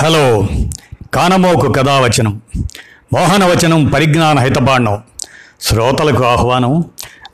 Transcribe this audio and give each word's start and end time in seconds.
Hello. 0.00 0.46
కానమోకు 1.14 1.72
కథావచనం. 1.72 2.40
మోహనవచనం 3.14 3.86
పరిజ్ఞాన 3.86 4.38
హితబాండం 4.38 5.02
శ్రోతలకు 5.60 6.24
ఆహ్వానం. 6.24 6.84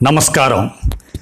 నమస్కారం. 0.02 0.70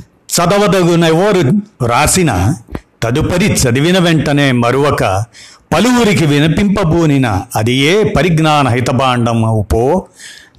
చదవదగునెవరు 0.07 1.53
రాసిన 1.87 2.55
తదుపరి 3.03 3.47
చదివిన 3.47 3.99
వెంటనే 3.99 4.53
మరొక 4.53 5.25
పలువురికి 5.75 6.27
వినిపింపబూనిన 6.27 7.41
అది 7.57 7.73
ఏ 7.73 8.05
పరిజ్ఞాన 8.05 8.69
హితబాండం 8.69 9.67
పో. 9.73 10.07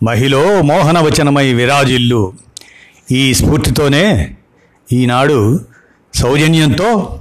మహిళ 0.03 0.61
మోహనవచనమై 0.61 1.53
విరాజిల్లు. 1.53 2.33
ఈ 3.11 3.33
స్ఫూర్తితోనే 3.33 4.35
ఈనాడు 4.93 5.59
సౌజన్యంతో 6.15 7.19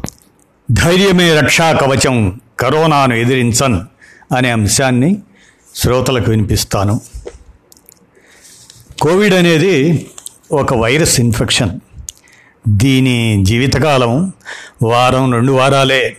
ధైర్యమే 0.73 1.41
రక్షా 1.41 1.73
కవచం 1.73 2.41
కరోనాను 2.61 3.15
ఎదిరించన్ 3.15 3.81
అనే 4.37 4.51
అంశాన్ని 4.51 5.23
శ్రోతలకు 5.75 6.31
వినిపిస్తాను. 6.31 7.01
కోవిడ్ 9.01 9.35
అనేది 9.35 10.07
ఒక 10.53 10.75
వైరస్ 10.75 11.21
ఇన్ఫెక్షన్. 11.21 11.81
దీని 12.69 13.45
జీవితకాలం 13.45 14.33
వారం 14.83 15.33
రెండు 15.33 15.53
వారాలే. 15.53 16.17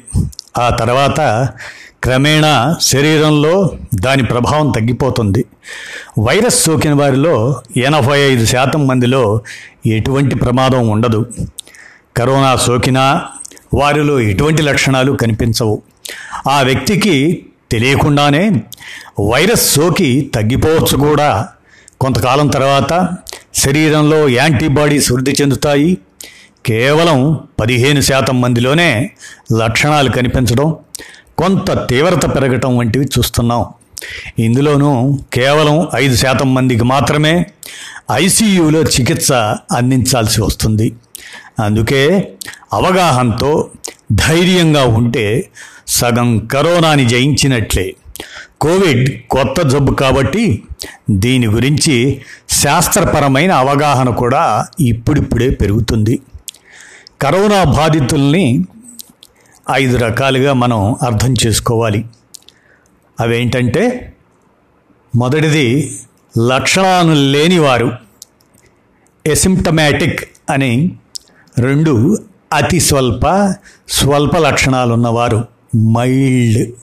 ఆ 0.57 0.70
తర్వాత 0.70 1.49
క్రమేణా 2.03 2.76
శరీరంలో 2.81 3.71
దాని 3.95 4.23
ప్రభావం 4.23 4.71
తగ్గిపోతుంది. 4.71 5.45
వైరస్ 6.20 6.63
సోకిన 6.63 6.93
వారిలో 6.93 7.62
ఎనభై 7.77 8.20
ఐదు 8.20 8.45
శాతం 8.45 8.88
మందిలో 8.88 9.41
ఎటువంటి 9.85 10.35
ప్రమాదం 10.35 10.88
ఉండదు. 10.88 11.34
కరోనా 12.17 12.55
సోకినా 12.55 13.26
వారిలో 13.73 14.20
ఎటువంటి 14.20 14.62
లక్షణాలు 14.62 15.12
కనిపించవు. 15.12 15.81
ఆ 16.49 16.61
వ్యక్తికి 16.61 17.45
తెలియకుండానే 17.71 18.49
వైరస్ 19.29 19.73
సోకి 19.73 20.31
తగ్గిపోవచ్చు 20.35 20.97
కూడా. 20.97 21.47
కొంతకాలం 22.01 22.47
తర్వాత 22.47 23.17
శరీరంలో 23.53 24.29
యాంటీబాడీస్ 24.29 25.12
వృద్ధి 25.12 25.31
చెందుతాయి. 25.41 25.97
కేవలం 26.65 27.39
పదిహేను 27.59 28.01
శాతం 28.01 28.41
మందిలోనే 28.41 29.12
లక్షణాలు 29.57 30.09
కనిపించడం 30.09 30.75
కొంత 31.37 31.87
తీవ్రత 31.89 32.35
పెరగటం 32.35 32.77
వంటివి 32.77 33.05
చూస్తున్నాం. 33.05 33.65
ఇందులోనూ 34.40 35.19
కేవలం 35.34 35.87
ఐదు 35.95 36.15
శాతం 36.15 36.53
మందికి 36.53 36.84
మాత్రమే 36.84 37.45
ఐసీయూలో 38.12 38.81
చికిత్స 38.81 39.31
అందించాల్సి 39.71 40.41
వస్తుంది. 40.41 40.93
అందుకే 41.63 42.31
అవగాహనతో 42.73 43.69
ధైర్యంగా 44.12 44.85
ఉంటే 44.85 45.49
సగం 45.87 46.39
కరోనాని 46.39 47.05
జయించినట్లే. 47.05 47.95
కోవిడ్ 48.61 49.21
కొత్త 49.29 49.61
జబ్బు 49.61 49.93
కాబట్టి 49.93 50.63
దీని 51.09 51.47
గురించి 51.47 52.21
శాస్త్రపరమైన 52.49 53.51
అవగాహన 53.51 54.09
కూడా 54.09 54.65
ఇప్పుడిప్పుడే 54.79 55.49
పెరుగుతుంది. 55.49 56.19
కరోనా 57.21 57.63
బాధితుల్ని 57.63 58.65
ఐదు 59.71 59.97
రకాలుగా 59.97 60.53
మనం 60.53 60.95
అర్థం 61.01 61.33
చేసుకోవాలి. 61.47 62.05
అవేంటంటే 63.19 64.13
మొదటిది 65.16 65.97
లక్షణాలు 66.47 67.13
లేనివారు. 67.13 67.91
ఎసిమ్టమాటిక్ 69.25 70.29
అని 70.50 70.95
రెండు 71.59 72.17
అతి 72.53 72.79
స్వల్ప 72.79 73.53
స్వల్ప 73.89 74.38
లక్షణాలు 74.38 74.94
ఉన్నవారు 74.94 75.54
మైల్డ్. 75.75 76.73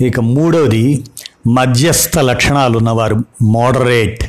ఇక 0.00 0.20
మూడవది 0.20 1.04
మధ్యస్థ 1.46 2.18
లక్షణాలు 2.18 2.78
ఉన్నవారు 2.78 3.16
మోడరేట్ 3.42 4.24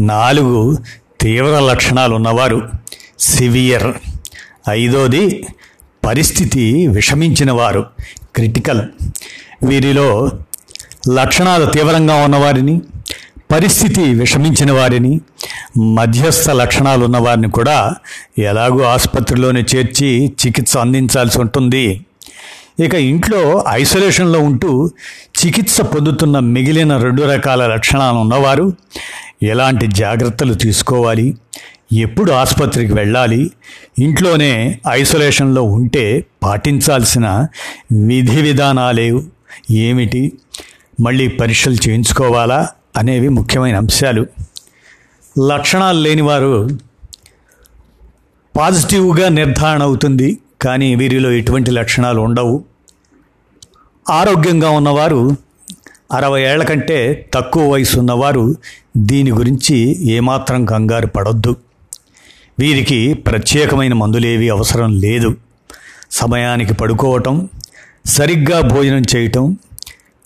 నాలుగు 0.00 0.76
తీవ్ర 1.20 1.58
లక్షణాలు 1.58 2.14
ఉన్నవారు 2.14 2.68
సివియర్ 3.18 3.92
ఐదోది 4.68 5.44
పరిస్థితి 6.04 6.86
విషమించిన 6.86 7.52
వారు 7.52 7.86
క్రిటికల్ 8.36 8.82
వీరిలో 9.64 10.30
లక్షణాలు 11.08 11.64
తీవ్రంగా 11.64 12.24
ఉన్నవారిని 12.24 12.82
పరిస్థితి 13.52 14.02
విషమించిన 14.02 14.72
వారిని 14.72 15.20
మధ్యస్థ 15.78 16.50
లక్షణాలు 16.50 17.04
ఉన్నవారిని 17.04 17.50
కూడా 17.50 17.94
ఎలాగో 18.38 18.84
ఆసుపత్రిలోనే 18.84 19.64
చేర్చి 19.74 20.26
చికిత్స 20.26 20.76
అందించాల్సి 20.76 21.40
ఉంటుంది. 21.40 22.06
ఇక 22.80 22.94
ఇంట్లో 22.94 23.64
ఐసోలేషన్లో 23.68 24.40
ఉంటూ 24.40 24.90
చికిత్స 25.46 25.80
పొందుతున్న 25.80 26.38
మిగిలిన 26.38 26.96
రెండు 26.96 27.22
రకాల 27.22 27.66
లక్షణాలు 27.66 28.16
ఉన్నవారు 28.16 28.72
ఎలాంటి 29.42 29.86
జాగ్రత్తలు 29.86 30.54
తీసుకోవాలి? 30.54 31.36
ఎప్పుడు 31.92 32.32
ఆసుపత్రికి 32.32 32.92
వెళ్ళాలి? 32.92 33.50
ఇంట్లోనే 33.98 34.80
ఐసోలేషన్లో 34.90 35.62
ఉంటే 35.62 36.24
పాటించాల్సిన 36.42 37.46
విధి 38.06 38.42
విధానాలే 38.42 39.12
ఏమిటి? 39.70 40.32
మళ్ళీ 41.00 41.28
పరీక్షలు 41.28 41.74
చేయించుకోవాలా? 41.74 42.68
అనేవి 42.96 43.28
ముఖ్యమైన 43.28 43.76
అంశాలు. 43.76 44.26
లక్షణాలు 45.52 46.00
లేనివారు 46.00 46.68
పాజిటివ్గా 48.56 49.28
నిర్ధారణ 49.28 49.82
అవుతుంది. 49.82 50.38
కానీ 50.62 50.94
వీరిలో 50.94 51.30
ఎటువంటి 51.32 51.70
లక్షణాలు 51.70 52.20
ఉండవు. 52.20 52.64
ఆరోగ్యంగా 54.10 54.70
ఉన్నవారు 54.70 55.36
అరవై 56.12 56.42
ఏళ్ళ 56.42 56.64
కంటే 56.64 57.28
తక్కువ 57.34 57.72
వయసు 57.72 57.98
ఉన్నవారు 57.98 58.54
దీని 58.96 59.30
గురించి 59.30 59.76
ఏమాత్రం 60.12 60.64
కంగారు 60.64 61.06
పడొద్దు. 61.06 61.56
వీరికి 62.58 63.14
ప్రత్యేకమైన 63.14 63.92
మందులేవి 63.92 64.48
అవసరం 64.48 65.00
లేదు. 65.00 65.36
సమయానికి 66.10 66.74
పడుకోవటం 66.74 67.48
సరిగ్గా 68.06 68.60
భోజనం 68.60 69.02
చేయటం 69.16 69.56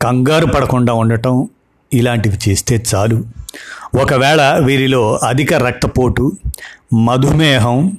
కంగారు 0.03 0.47
పడకుండా 0.47 0.93
ఉండటం 0.93 1.49
ఇలాంటివి 1.93 2.39
చేస్తే 2.49 2.85
చాలు. 2.95 3.25
ఒకవేళ 4.03 4.63
వీరిలో 4.65 5.03
అధిక 5.17 5.55
రక్తపోటు 5.55 6.33
మధుమేహం 6.93 7.99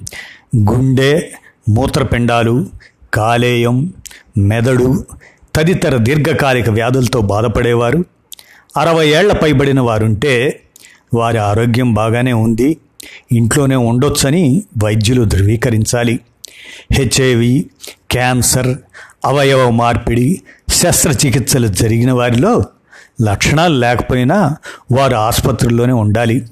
గుండె 0.56 1.30
మూత్రపిండాలు 1.68 2.66
కాలేయం 3.14 3.92
మెదడు 4.38 5.06
తదితర 5.54 5.96
దీర్ఘకాలిక 5.96 6.70
వ్యాధులతో 6.70 7.20
బాధపడేవారు. 7.20 8.04
అరవై 8.76 9.08
ఏళ్ళ 9.08 9.32
పైబడిన 9.32 9.80
వారుంటే 9.80 10.60
వారి 11.14 11.38
ఆరోగ్యం 11.38 11.94
బాగానే 11.94 12.32
ఉంది. 12.32 12.76
ఇంట్లోనే 13.32 13.76
ఉండొచ్చని 13.76 14.62
వైద్యులు 14.84 15.24
ధృవీకరించాలి. 15.24 16.20
హెచ్ఐవి 16.92 17.66
క్యాన్సర్ 18.10 18.76
అవయవ 19.24 19.70
మార్పిడి 19.70 20.42
శస్త్రచికిత్సలు 20.70 21.66
జరిగిన 21.66 22.12
వారిలో 22.12 22.64
లక్షణాలు 23.22 23.74
లేకపోయినా 23.74 24.56
వారు 24.92 25.14
ఆసుపత్రుల్లోనే 25.14 25.92
ఉండాలి. 25.92 26.48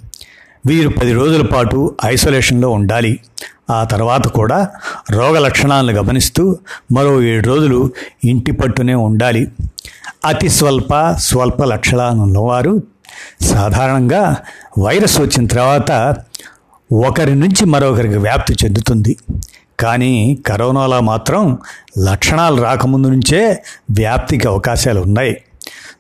వీరు 0.67 0.89
పది 0.89 1.13
రోజుల 1.13 1.43
పాటు 1.43 1.97
ఐసోలేషన్లో 2.05 2.71
ఉండాలి. 2.71 3.21
ఆ 3.71 3.85
తర్వాత 3.85 4.29
కూడా 4.29 4.69
రోగ 5.11 5.39
లక్షణాలను 5.39 5.93
గమనిస్తూ 5.93 6.59
మరో 6.93 7.23
ఏడు 7.23 7.49
రోజులు 7.49 7.91
ఇంటి 8.25 8.53
పట్టునే 8.53 8.95
ఉండాలి. 8.95 9.53
అతి 10.25 10.49
స్వల్ప 10.49 11.17
స్వల్ప 11.19 11.65
లక్షణాలు 11.65 12.21
ఉన్నవారు 12.21 12.83
సాధారణంగా 13.41 14.37
వైరస్ 14.79 15.21
వచ్చిన 15.21 15.47
తర్వాత 15.47 16.17
ఒకరి 16.93 17.35
నుంచి 17.35 17.65
మరొకరికి 17.65 18.19
వ్యాప్తి 18.19 18.55
చెందుతుంది. 18.65 19.17
కానీ 19.81 20.39
కరోనాలో 20.47 21.01
మాత్రం 21.01 21.59
లక్షణాలు 21.99 22.63
రాకముందు 22.63 23.09
నుంచే 23.09 23.63
వ్యాప్తికి 23.91 24.49
అవకాశాలు 24.49 25.01
ఉన్నాయి. 25.01 25.37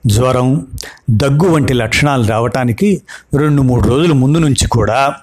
జ్వరం 0.06 0.66
దగ్గు 1.10 1.46
వంటి 1.46 1.74
లక్షణాలు 1.74 2.24
రావటానికి 2.26 3.02
రెండు 3.34 3.62
మూడు 3.62 3.88
రోజుల 3.88 4.12
ముందు 4.12 4.38
నుంచి 4.38 4.68
కూడా 4.68 5.14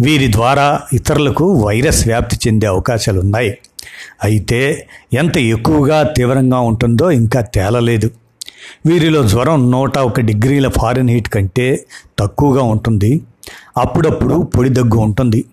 వీరి 0.00 0.32
ద్వారా 0.32 0.80
ఇతరులకు 0.92 1.64
వైరస్ 1.64 2.06
వ్యాప్తి 2.06 2.36
చెందే 2.48 2.66
అవకాశాలు 2.66 3.20
ఉన్నాయి 3.20 3.58
అయితే 4.22 4.88
ఎంత 5.12 5.38
ఎక్కువగా 5.38 6.02
తీవ్రంగా 6.02 6.60
ఉంటుందో 6.60 7.10
ఇంకా 7.10 7.40
తేలలేదు. 7.40 8.10
వీరిలో 8.86 9.28
జ్వరం 9.28 9.70
నూట 9.70 9.98
ఒక 9.98 10.20
డిగ్రీల 10.20 10.68
ఫారెన్ 10.68 11.10
హీట్ 11.10 11.28
కంటే 11.28 11.86
తక్కువగా 12.18 12.62
ఉంటుంది. 12.62 13.20
అప్పుడప్పుడు 13.76 14.34
పొడి 14.34 14.68
దగ్గు 14.68 14.98
ఉంటుంది. 14.98 15.44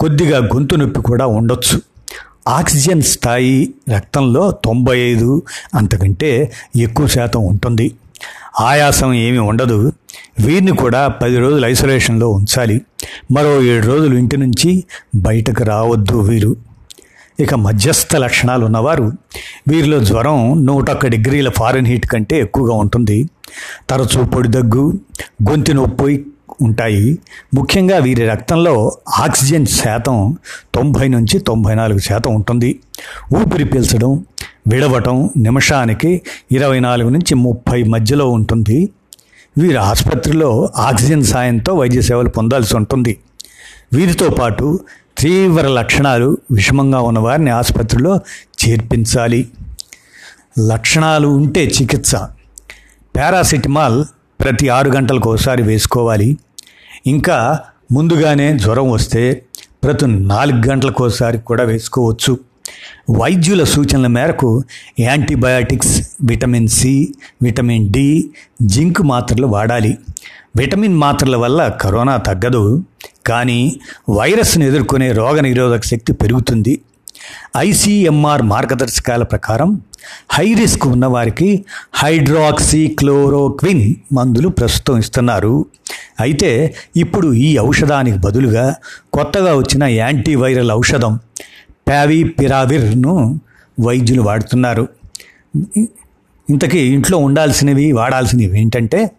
కొద్దిగా 0.00 0.38
గొంతు 0.38 0.74
నొప్పి 0.74 1.00
కూడా 1.00 1.26
ఉండొచ్చు. 1.26 1.82
ఆక్సిజన్ 2.48 3.02
స్థాయి 3.02 3.74
రక్తంలో 3.96 4.50
తొంభై 4.50 4.98
ఐదు 4.98 5.42
అంతకంటే 5.74 6.52
ఎక్కువ 6.76 7.06
శాతం 7.06 7.44
ఉంటుంది. 7.44 7.94
ఆయాసం 8.60 9.12
ఏమి 9.12 9.38
ఉండదు. 9.38 9.92
వీరిని 10.40 10.76
కూడా 10.76 11.08
పది 11.08 11.36
రోజులు 11.36 11.66
ఐసోలేషన్లో 11.66 12.28
ఉంచాలి. 12.28 12.80
మరో 13.30 13.62
ఏడు 13.62 13.86
రోజులు 13.86 14.14
ఇంటి 14.16 14.36
నుంచి 14.36 14.84
బయటకు 15.16 15.64
రావద్దు 15.64 16.18
వీరు. 16.18 16.56
ఇక 17.40 17.54
మధ్యస్థ 17.54 18.16
లక్షణాలు 18.16 18.64
ఉన్నవారు 18.64 19.12
వీరిలో 19.68 20.00
జ్వరం 20.04 20.66
నూట 20.66 20.90
ఒక్క 20.90 21.06
డిగ్రీల 21.06 21.48
ఫారెన్ 21.48 21.86
హీట్ 21.86 22.06
కంటే 22.06 22.40
ఎక్కువగా 22.40 22.74
ఉంటుంది. 22.74 23.28
తరచూ 23.90 24.24
పొడి 24.24 24.48
దగ్గు 24.48 24.92
గొంతు 25.50 25.72
నొప్పి 25.72 26.24
ఉంటాయి. 26.62 27.18
ముఖ్యంగా 27.54 27.98
వీరి 27.98 28.26
రక్తంలో 28.28 28.92
ఆక్సిజన్ 29.18 29.66
శాతం 29.66 30.36
తొంభై 30.74 31.08
నుంచి 31.08 31.38
తొంభై 31.38 31.74
నాలుగు 31.74 31.98
శాతం 31.98 32.34
ఉంటుంది. 32.34 32.80
ఊపిరి 33.34 33.64
పీల్చడం 33.64 34.24
విడవటం 34.66 35.30
నిమిషానికి 35.36 36.22
ఇరవై 36.52 36.80
నాలుగు 36.80 37.08
నుంచి 37.08 37.34
ముప్పై 37.34 37.82
మధ్యలో 37.82 38.30
ఉంటుంది. 38.30 38.90
వీరు 39.58 39.78
ఆసుపత్రిలో 39.78 40.72
ఆక్సిజన్ 40.76 41.24
సాయంతో 41.24 41.74
వైద్య 41.74 42.00
సేవలు 42.00 42.28
పొందాల్సి 42.28 42.76
ఉంటుంది. 42.76 43.18
వీరితో 43.92 44.28
పాటు 44.28 44.80
తీవ్ర 45.18 45.68
లక్షణాలు 45.68 46.38
విషమంగా 46.52 47.00
ఉన్న 47.00 47.18
వారిని 47.18 47.50
ఆసుపత్రిలో 47.50 48.20
చేర్పించాలి. 48.68 49.48
లక్షణాలు 50.68 51.28
ఉంటే 51.28 51.64
చికిత్స. 51.64 52.16
పారాసిటమాల్ 53.16 54.04
ప్రతి 54.44 54.68
ఆరు 54.68 54.90
గంటలకు 54.90 55.32
ఒకసారి 55.32 55.62
వేసుకోవాలి. 55.62 56.38
ఇంకా 57.06 57.60
ముందుగానే 57.92 58.58
జ్వరం 58.58 58.90
వస్తే 58.90 59.42
ప్రతి 59.84 60.06
నాలుగు 60.06 60.70
గంటలకు 60.70 61.04
ఒకసారి 61.04 61.38
కూడా 61.38 61.64
వేసుకోవచ్చు. 61.64 62.38
వైద్యుల 63.10 63.64
సూచనల 63.64 64.06
మేరకు 64.06 64.64
antibiotics 65.00 66.08
vitamin 66.22 66.68
C 66.68 67.14
vitamin 67.42 67.92
D 67.92 68.30
zinc 68.62 69.02
మాత్రలు 69.02 69.46
వాడాలి. 69.46 69.98
విటమిన్ 70.56 70.94
మాత్రల 70.94 71.36
వల్ల 71.36 71.68
కరోనా 71.68 72.16
తగ్గదు. 72.16 72.84
కానీ 73.26 73.80
వైరస్ను 74.10 74.64
ఎదుర్కొనే 74.64 75.12
రోగ 75.12 75.40
నిరోధక 75.40 75.84
శక్తి 75.84 76.12
పెరుగుతుంది. 76.12 76.80
ఐసీఎంఆర్ 77.56 78.42
మార్గదర్శకాల 78.42 79.22
ప్రకారం 79.22 79.80
హై 80.30 80.54
రిస్క్ 80.54 80.86
ఉన్నవారికి 80.86 81.64
హైడ్రాక్సీ 81.94 82.86
క్లోరోక్విన్ 82.88 83.94
మందులు 84.12 84.48
ప్రస్తుతం 84.48 84.98
ఇస్తున్నారు. 84.98 85.66
అయితే 86.20 86.74
ఇప్పుడు 86.96 87.32
ఈ 87.32 87.58
ఔషధానికి 87.58 88.18
బదులుగా 88.18 88.74
కొత్తగా 89.12 89.54
వచ్చిన 89.54 89.84
యాంటీవైరల్ 89.84 90.72
ఔషధం 90.72 91.18
ప్యావిపిరావిర్ను 91.86 93.40
వైద్యులు 93.80 94.22
వాడుతున్నారు. 94.22 94.88
ఇంతకీ 96.50 96.78
ఇంట్లో 96.78 97.18
ఉండాల్సినవి 97.18 97.92
వాడాల్సినవి 97.92 98.60
ఏంటంటే 98.60 99.10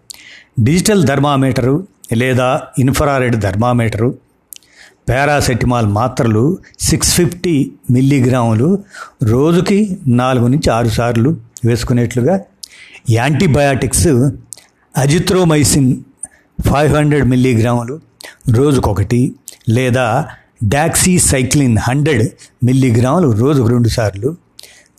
డిజిటల్ 0.60 1.08
థర్మామీటరు 1.08 1.88
లేదా 2.14 2.62
ఇన్ఫ్రారెడ్ 2.80 3.42
థర్మామీటరు 3.42 4.18
పారాసెటిమాల్ 5.10 5.88
మాత్రలు 5.88 6.58
సిక్స్ 6.80 7.14
ఫిఫ్టీ 7.14 7.72
మిల్లీగ్రాములు 7.92 8.84
రోజుకి 9.24 9.98
నాలుగు 10.08 10.48
నుంచి 10.48 10.70
ఆరు 10.70 10.88
సార్లు 10.88 11.38
వేసుకునేట్లుగా 11.66 12.40
యాంటీబయాటిక్స్ 13.10 14.08
అజిత్రోమైసిన్ 14.98 15.90
ఫైవ్ 16.60 16.94
హండ్రెడ్ 16.96 17.26
మిల్లీగ్రాములు 17.26 17.96
రోజుకొకటి 18.50 19.36
లేదా 19.70 20.06
డాక్సీ 20.64 21.20
సైక్లిన్ 21.20 21.78
హండ్రెడ్ 21.78 22.30
మిల్లీగ్రాములు 22.66 23.32
రోజుకు 23.32 23.68
రెండుసార్లు 23.68 24.36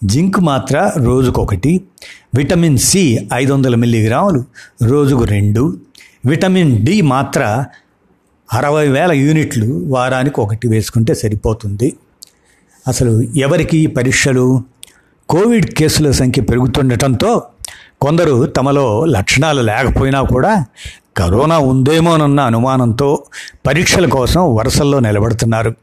జింక్ 0.04 0.40
మాత్ర 0.40 0.92
రోజుకొకటి 0.96 1.80
విటమిన్ 2.34 2.78
సి 2.78 3.28
ఐదు 3.34 3.52
వందల 3.52 3.74
మిల్లీగ్రాములు 3.74 4.44
రోజుకు 4.82 5.24
రెండు 5.24 5.76
విటమిన్ 6.24 6.86
డి 6.86 7.00
మాత్ర 7.00 7.64
అరవై 8.52 8.88
వేల 8.88 9.12
యూనిట్లు 9.12 9.84
వారానికి 9.86 10.40
ఒకటి 10.40 10.68
వేసుకుంటే 10.68 11.14
సరిపోతుంది. 11.14 11.96
అసలు 12.88 13.20
ఎవరికి 13.20 13.86
పరీక్షలు? 13.86 14.62
కోవిడ్ 15.28 15.66
కేసుల 15.66 16.10
సంఖ్య 16.10 16.42
పెరుగుతుండటంతో 16.42 17.42
కొందరు 18.00 18.46
తమలో 18.46 19.04
లక్షణాలు 19.04 19.62
లేకపోయినా 19.62 20.22
కూడా 20.22 20.64
కరోనా 21.16 21.58
ఉందేమోనన్న 21.58 22.40
అనుమానంతో 22.40 23.22
పరీక్షల 23.66 24.06
కోసం 24.06 24.54
వరుసల్లో 24.54 25.00
నిలబడుతున్నారు. 25.00 25.74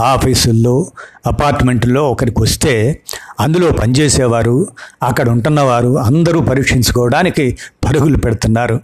ఆఫీసుల్లో 0.00 0.86
అపార్ట్మెంట్లో 1.26 2.10
ఒకరికి 2.10 2.42
వస్తే 2.42 3.00
అందులో 3.40 3.70
పనిచేసేవారు 3.70 4.68
అక్కడ 5.02 5.28
ఉంటున్నవారు 5.28 5.98
అందరూ 5.98 6.40
పరీక్షించుకోవడానికి 6.40 7.58
పరుగులు 7.84 8.16
పెడుతున్నారు. 8.16 8.80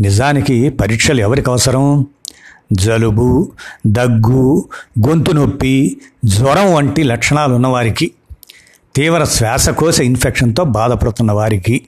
నిజానికి 0.00 0.70
పరీక్షలు 0.70 1.20
ఎవరికి 1.20 1.50
అవసరం? 1.50 2.06
జలుబు 2.72 3.52
దగ్గు 3.86 4.68
గొంతు 5.08 5.30
నొప్పి 5.30 6.00
జ్వరం 6.24 6.74
వంటి 6.74 7.02
లక్షణాలు 7.02 7.54
ఉన్నవారికి 7.54 8.10
తీవ్ర 8.96 9.24
శ్వాసకోశ 9.24 10.00
ఇన్ఫెక్షన్తో 10.00 10.64
బాధపడుతున్న 10.64 11.32
వారికి 11.32 11.86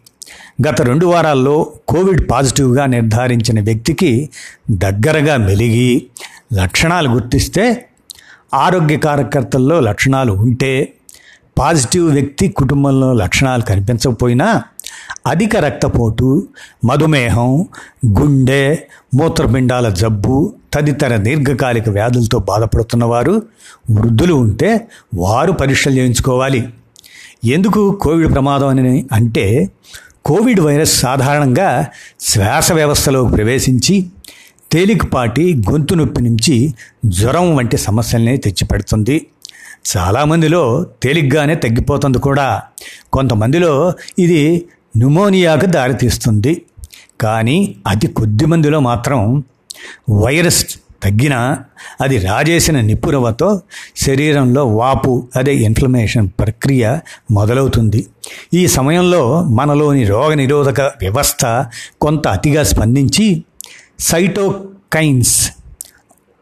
గత 0.69 0.83
రెండు 0.83 1.07
వారాల్లో 1.07 1.73
కోవిడ్ 1.89 2.31
పాజిటివ్గా 2.31 2.87
నిర్ధారించిన 2.87 3.61
వ్యక్తికి 3.65 4.31
దగ్గరగా 4.71 5.37
మెలిగి 5.37 6.07
లక్షణాలు 6.55 7.09
గుర్తిస్తే 7.09 7.87
ఆరోగ్య 8.55 8.97
కార్యకర్తల్లో 8.97 9.81
లక్షణాలు 9.81 10.33
ఉంటే 10.33 10.93
పాజిటివ్ 11.59 12.13
వ్యక్తి 12.13 12.49
కుటుంబంలో 12.49 13.13
లక్షణాలు 13.13 13.63
కనిపించకపోయినా 13.63 14.63
అధిక 15.27 15.57
రక్తపోటు 15.57 16.49
మధుమేహం 16.85 17.67
గుండె 18.21 18.79
మూత్రపిండాల 19.15 19.89
జబ్బు 19.89 20.55
తదితర 20.75 21.17
దీర్ఘకాలిక 21.17 21.89
వ్యాధులతో 21.89 22.39
బాధపడుతున్నవారు 22.39 23.43
వృద్ధులు 23.91 24.35
ఉంటే 24.35 24.89
వారు 25.15 25.53
పరీక్షలు 25.53 25.93
చేయించుకోవాలి. 25.93 26.69
ఎందుకు 27.45 27.99
కోవిడ్ 28.03 28.35
ప్రమాదం 28.35 28.69
అని 28.69 29.07
అంటే 29.13 29.71
కోవిడ్ 30.25 30.61
వైరస్ 30.61 31.01
సాధారణంగా 31.01 31.87
శ్వాస 32.21 32.73
వ్యవస్థలోకి 32.73 33.33
ప్రవేశించి 33.35 34.07
తేలికపాటి 34.73 35.55
గొంతు 35.71 35.95
నొప్పి 35.95 36.23
నుంచి 36.23 36.75
జ్వరం 37.07 37.57
వంటి 37.57 37.77
సమస్యల్ని 37.77 38.37
తెచ్చిపెడుతుంది. 38.37 39.27
చాలామందిలో 39.97 40.87
తేలిగ్గానే 41.03 41.55
తగ్గిపోతుంది 41.55 42.19
కూడా. 42.19 42.63
కొంతమందిలో 43.13 43.93
ఇది 44.19 44.69
న్యూమోనియాకు 44.97 45.67
దారితీస్తుంది. 45.67 46.63
కానీ 47.21 47.77
అతి 47.87 48.07
కొద్ది 48.07 48.47
మందిలో 48.47 48.81
మాత్రం 48.81 49.45
వైరస్ 50.11 50.67
తగ్గినా 51.03 51.59
అది 52.01 52.19
రాజేసిన 52.19 52.81
నిపురవతో 52.81 53.63
శరీరంలో 53.97 54.67
వాపు 54.67 55.29
అదే 55.37 55.55
ఇన్ఫ్లమేషన్ 55.57 56.29
ప్రక్రియ 56.29 56.99
మొదలవుతుంది. 57.31 58.07
ఈ 58.55 58.67
సమయంలో 58.67 59.43
మనలోని 59.43 60.05
రోగనిరోధక 60.05 60.81
వ్యవస్థ 60.81 61.67
కొంత 62.01 62.29
అతిగా 62.29 62.63
స్పందించి 62.63 63.45
సైటోకైన్స్ 64.01 65.53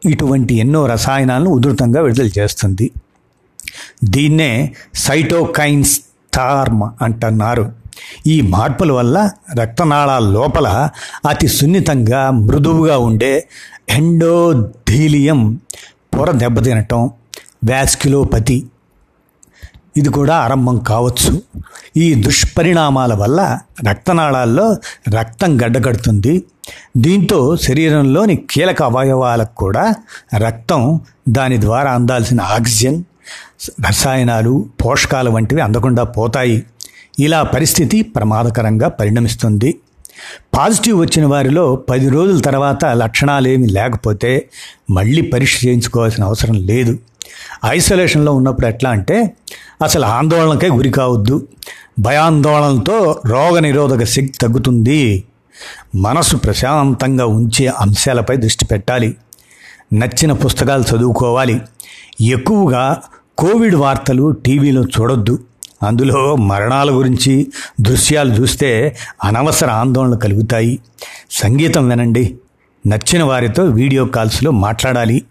ఇటువంటి 0.05 0.55
ఎన్నో 0.55 0.85
రసాయనాలను 0.85 1.49
ఉధృతంగా 1.49 2.01
విడుదల 2.01 2.29
చేస్తుంది. 2.39 2.91
దీన్నే 4.03 4.75
సైటోకైన్స్ 4.95 5.99
థార్మ్ 6.33 7.03
అంటున్నారు. 7.03 7.80
ఈ 8.27 8.41
మార్పుల 8.41 8.91
వల్ల 8.91 9.29
రక్తనాళాల 9.59 10.23
లోపల 10.29 10.89
అతి 11.29 11.47
సున్నితంగా 11.47 12.29
మృదువుగా 12.31 12.97
ఉండే 12.97 13.47
ఎండోధీలియం 13.89 15.59
పొర 16.15 16.31
దెబ్బతినటం 16.31 17.09
వ్యాస్క్యులోపతి 17.63 18.67
ఇది 19.97 20.09
కూడా 20.09 20.35
ఆరంభం 20.35 20.77
కావచ్చు. 20.77 21.41
ఈ 21.97 22.13
దుష్పరిణామాల 22.13 23.13
వల్ల 23.13 23.59
రక్తనాళాల్లో 23.87 24.77
రక్తం 25.17 25.61
గడ్డకడుతుంది 25.61 26.43
దీంతో 26.97 27.55
శరీరంలోని 27.55 28.35
కీలక 28.51 28.83
అవయవాలకు 28.83 29.53
కూడా 29.55 29.95
రక్తం 30.35 30.99
దాని 31.29 31.61
ద్వారా 31.61 31.91
అందాల్సిన 31.91 32.41
ఆక్సిజన్ 32.41 33.03
రసాయనాలు 33.85 34.69
పోషకాలు 34.85 35.29
వంటివి 35.29 35.61
అందకుండా 35.61 36.03
పోతాయి. 36.03 36.63
ఇలా 37.21 37.43
పరిస్థితి 37.43 38.01
ప్రమాదకరంగా 38.01 38.87
పరిణమిస్తుంది. 38.87 39.79
పాజిటివ్ 40.57 40.99
వచ్చిన 40.99 41.25
వారిలో 41.25 41.75
పది 41.75 42.09
రోజుల 42.09 42.39
తర్వాత 42.39 42.85
లక్షణాలేమి 42.85 43.67
లేకపోతే 43.67 44.49
మళ్ళీ 44.91 45.21
పరీక్ష 45.21 45.65
చేయించుకోవాల్సిన 45.65 46.23
అవసరం 46.23 46.55
లేదు. 46.55 46.99
ఐసోలేషన్లో 47.65 48.33
ఉన్నప్పుడు 48.33 48.67
ఎట్లా 48.67 48.89
అంటే 48.89 49.33
అసలు 49.83 50.05
ఆందోళనకే 50.05 50.67
గురి 50.67 50.89
కావద్దు. 50.89 51.47
భయాందోళనలతో 51.99 53.21
రోగ 53.25 53.59
నిరోధక 53.59 54.03
శక్తి 54.03 54.33
తగ్గుతుంది. 54.41 55.23
మనసు 55.95 56.37
ప్రశాంతంగా 56.37 57.25
ఉంచే 57.25 57.67
అంశాలపై 57.67 58.37
దృష్టి 58.37 58.65
పెట్టాలి. 58.65 59.15
నచ్చిన 59.93 60.31
పుస్తకాలు 60.31 60.83
చదువుకోవాలి. 60.95 61.61
ఎక్కువగా 62.21 63.01
కోవిడ్ 63.37 63.75
వార్తలు 63.75 64.31
టీవీలో 64.31 64.83
చూడొద్దు. 64.83 65.39
అందులో 65.83 66.35
మరణాల 66.35 66.91
గురించి 66.91 67.47
దృశ్యాలు 67.81 68.33
చూస్తే 68.33 68.97
అనవసర 69.23 69.69
ఆందోళన 69.69 70.15
కలుగుతాయి. 70.15 70.79
సంగీతం 71.31 71.89
వినండి. 71.89 72.35
నచ్చిన 72.87 73.23
వారితో 73.23 73.63
వీడియో 73.63 74.05
కాల్స్లో 74.05 74.51
మాట్లాడాలి. 74.51 75.23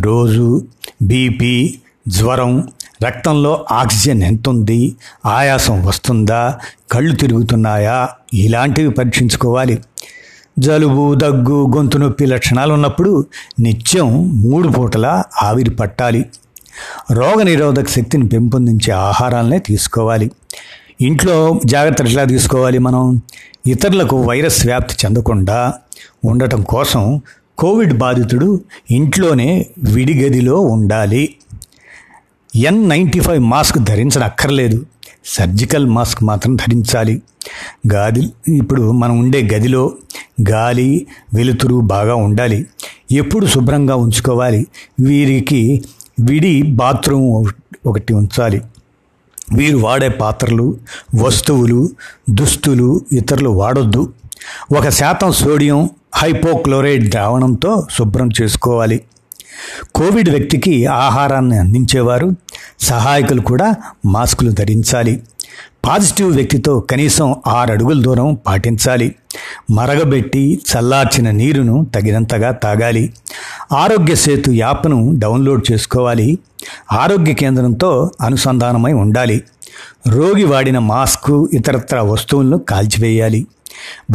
రోజు 0.00 0.66
బీపీ 1.02 1.78
జ్వరం 2.08 2.68
రక్తంలో 3.04 3.66
ఆక్సిజన్ 3.72 4.22
ఎంతుంది 4.22 4.96
ఆయాసం 5.26 5.86
వస్తుందా 5.86 6.58
కళ్ళు 6.92 7.16
తిరుగుతున్నాయా 7.16 8.08
ఇలాంటివి 8.34 8.90
పరీక్షించుకోవాలి. 8.90 9.82
జలుబు 10.58 11.14
దగ్గు 11.14 11.72
గొంతు 11.76 11.98
నొప్పి 11.98 12.26
లక్షణాలు 12.26 12.72
ఉన్నప్పుడు 12.72 13.26
నిత్యం 13.60 14.40
మూడు 14.40 14.68
పూటలా 14.68 15.24
ఆవిరి 15.42 15.70
పట్టాలి. 15.70 16.26
రోగనిరోధక 17.10 17.88
శక్తిని 17.88 18.28
పెంపొందించే 18.28 18.92
ఆహారాలనే 18.92 19.58
తీసుకోవాలి. 19.58 20.30
ఇంట్లో 21.00 21.60
జాగ్రత్తలు 21.66 22.08
ఎట్లా 22.08 22.24
తీసుకోవాలి 22.24 22.78
మనం? 22.78 23.22
ఇతరులకు 23.66 24.22
వైరస్ 24.22 24.66
వ్యాప్తి 24.66 24.96
చెందకుండా 25.04 25.74
ఉండటం 26.24 26.62
కోసం 26.62 27.20
కోవిడ్ 27.58 27.92
బాధితుడు 27.92 28.60
ఇంట్లోనే 28.90 29.66
విడిగదిలో 29.78 30.60
ఉండాలి. 30.60 31.34
ఎన్ 32.56 32.88
నైంటీ 32.88 33.20
ఫైవ్ 33.20 33.42
మాస్క్ 33.42 33.78
ధరించనక్కర్లేదు. 33.78 34.86
సర్జికల్ 35.24 35.86
మాస్క్ 35.86 36.24
మాత్రం 36.24 36.56
ధరించాలి. 36.56 37.22
గాది 37.92 38.32
ఇప్పుడు 38.48 38.92
మనం 38.92 39.18
ఉండే 39.18 39.48
గదిలో 39.54 39.92
గాలి 40.50 41.06
వెలుతురు 41.34 41.80
బాగా 41.80 42.14
ఉండాలి. 42.14 42.66
ఎప్పుడు 43.12 43.46
శుభ్రంగా 43.46 43.96
ఉంచుకోవాలి. 43.96 44.66
వీరికి 45.00 45.82
విడి 46.20 46.62
బాత్రూమ్ 46.62 47.46
ఒకటి 47.86 48.14
ఉంచాలి. 48.14 48.62
వీరు 49.54 49.78
వాడే 49.78 50.08
పాత్రలు 50.08 50.78
వస్తువులు 51.22 51.90
దుస్తులు 52.30 53.00
ఇతరులు 53.12 53.50
వాడొద్దు. 53.50 54.12
ఒక 54.78 54.88
శాతం 54.88 55.32
సోడియం 55.32 55.90
హైపోక్లోరైడ్ 56.14 57.10
ద్రావణంతో 57.10 57.86
శుభ్రం 57.98 58.28
చేసుకోవాలి. 58.42 59.00
కోవిడ్ 59.94 60.28
వ్యక్తికి 60.28 60.86
ఆహారాన్ని 60.86 61.58
అందించేవారు 61.58 62.30
సహాయకులు 62.80 63.40
కూడా 63.40 63.74
మాస్కులు 64.06 64.50
ధరించాలి. 64.50 65.22
పాజిటివ్ 65.86 66.36
వ్యక్తితో 66.36 66.80
కనీసం 66.80 67.36
ఆరు 67.46 67.72
అడుగుల 67.72 68.02
దూరం 68.02 68.38
పాటించాలి. 68.46 69.14
మరగబెట్టి 69.70 70.60
చల్లార్చిన 70.72 71.30
నీరును 71.30 71.86
తగినంతగా 71.94 72.50
తాగాలి. 72.50 73.12
ఆరోగ్య 73.72 74.14
సేతు 74.14 74.50
యాప్ను 74.50 75.14
డౌన్లోడ్ 75.18 75.72
చేసుకోవాలి. 75.72 76.38
ఆరోగ్య 76.92 77.32
కేంద్రంతో 77.32 78.10
అనుసంధానమై 78.20 78.92
ఉండాలి. 78.92 79.42
రోగి 80.08 80.44
వాడిన 80.44 80.78
మాస్కు 80.78 81.50
ఇతరత్ర 81.52 82.00
వస్తువులను 82.00 82.58
కాల్చివేయాలి. 82.58 83.46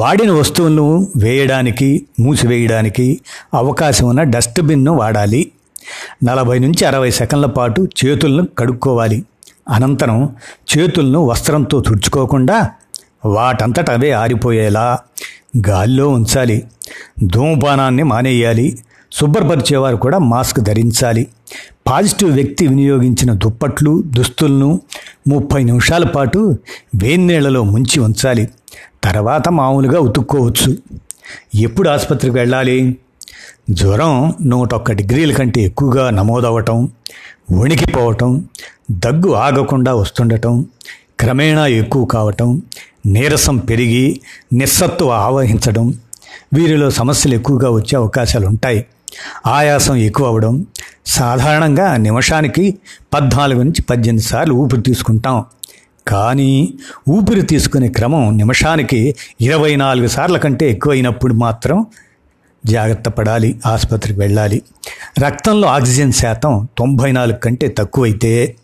వాడిన 0.02 0.32
వస్తువులను 0.32 1.08
వేయడానికి 1.18 2.06
మూసివేయడానికి 2.20 3.20
అవకాశం 3.54 4.08
ఉన్న 4.08 4.24
డస్ట్బిన్ను 4.24 4.92
వాడాలి. 4.92 5.52
నలభై 6.24 6.60
నుంచి 6.60 6.86
అరవై 6.86 7.12
సెకండ్ల 7.12 7.46
పాటు 7.46 7.88
చేతులను 8.06 8.48
కడుక్కోవాలి. 8.58 9.26
అనంతరం 9.70 10.36
చేతులను 10.78 11.26
వస్త్రంతో 11.26 11.80
తుడుచుకోకుండా 11.80 12.70
వాటంతట 13.26 13.90
అవే 13.90 14.12
ఆరిపోయేలా 14.12 15.00
గాల్లో 15.70 16.10
ఉంచాలి. 16.10 16.64
ధూమపానాన్ని 17.24 18.04
మానేయాలి. 18.04 18.80
శుభ్రపరిచేవారు 19.20 19.96
కూడా 19.96 20.18
మాస్క్ 20.18 20.60
ధరించాలి. 20.60 21.28
పాజిటివ్ 21.88 22.32
వ్యక్తి 22.32 22.68
వినియోగించిన 22.68 23.34
దుప్పట్లు 23.34 24.04
దుస్తులను 24.08 24.80
ముప్పై 25.28 25.64
నిమిషాల 25.64 26.04
పాటు 26.04 26.40
వేన్నీళ్ళలో 26.96 27.64
ముంచి 27.64 28.00
ఉంచాలి. 28.00 28.50
తర్వాత 29.04 29.50
మామూలుగా 29.50 30.00
ఉతుక్కోవచ్చు. 30.00 30.78
ఎప్పుడు 31.56 31.90
ఆసుపత్రికి 31.90 32.36
వెళ్ళాలి? 32.36 32.98
జ్వరం 33.70 34.34
నూట 34.42 34.74
ఒక్క 34.74 34.92
డిగ్రీల 34.92 35.34
కంటే 35.34 35.62
ఎక్కువగా 35.62 36.10
నమోదవటం 36.10 36.90
వణికిపోవటం 37.52 38.32
దగ్గు 38.92 39.34
ఆగకుండా 39.34 39.94
వస్తుండటం 39.94 40.66
క్రమేణా 41.20 41.68
ఎక్కువ 41.68 42.06
కావటం 42.06 42.62
నీరసం 43.06 43.58
పెరిగి 43.58 44.22
నిస్సత్వ 44.54 45.10
ఆవహించడం 45.10 45.94
వీరిలో 46.54 46.90
సమస్యలు 46.90 47.36
ఎక్కువగా 47.36 47.70
వచ్చే 47.70 47.98
అవకాశాలు 47.98 48.48
ఉంటాయి 48.48 48.86
ఆయాసం 49.46 49.96
ఎక్కువ 49.96 50.28
అవడం 50.28 50.66
సాధారణంగా 51.06 51.98
నిమిషానికి 51.98 52.78
పద్నాలుగు 53.14 53.64
నుంచి 53.64 53.82
పద్దెనిమిది 53.82 54.28
సార్లు 54.28 54.54
ఊపిరి 54.54 54.82
తీసుకుంటాం. 54.82 55.44
కానీ 56.08 56.74
ఊపిరి 57.10 57.42
తీసుకునే 57.42 57.88
క్రమం 57.88 58.38
నిమిషానికి 58.38 59.16
ఇరవై 59.42 59.76
నాలుగు 59.76 60.08
సార్ల 60.08 60.38
కంటే 60.38 60.72
ఎక్కువైనప్పుడు 60.72 61.34
మాత్రం 61.34 61.86
జాగ్రత్త 62.66 63.10
పడాలి 63.10 63.62
ఆసుపత్రికి 63.66 64.20
వెళ్ళాలి. 64.20 64.64
రక్తంలో 65.24 65.68
ఆక్సిజన్ 65.68 66.12
శాతం 66.12 66.68
తొంభై 66.78 67.12
నాలుగు 67.12 67.38
కంటే 67.38 67.68
తక్కువైతే 67.78 68.56